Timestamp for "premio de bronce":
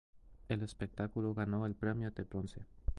1.75-2.65